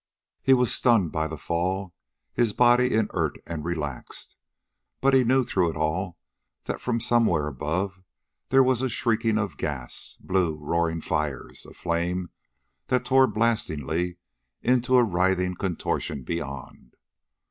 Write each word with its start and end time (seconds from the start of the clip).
He 0.41 0.55
was 0.55 0.73
stunned 0.73 1.11
by 1.11 1.27
the 1.27 1.37
fall, 1.37 1.93
his 2.33 2.53
body 2.53 2.91
inert 2.95 3.37
and 3.45 3.63
relaxed. 3.63 4.35
But 4.99 5.13
he 5.13 5.23
knew 5.23 5.43
through 5.43 5.69
it 5.69 5.75
all 5.77 6.17
that 6.63 6.81
from 6.81 6.99
somewhere 6.99 7.45
above 7.45 8.01
there 8.49 8.63
was 8.63 8.81
shrieking 8.91 9.37
of 9.37 9.57
gas 9.57 10.17
blue, 10.19 10.57
roaring 10.59 11.01
fires 11.01 11.67
a 11.67 11.75
flame 11.75 12.31
that 12.87 13.05
tore 13.05 13.27
blastingly 13.27 14.17
into 14.63 14.95
a 14.97 15.03
writhing 15.03 15.53
contortion 15.53 16.23
beyond. 16.23 16.95